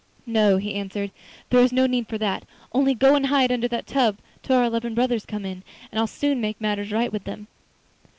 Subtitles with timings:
[0.25, 1.11] 'No,' he answered,
[1.51, 2.41] 'there is no need for that;
[2.73, 6.07] only go and hide under that tub till our eleven brothers come in, and I'll
[6.07, 7.45] soon make matters right with them.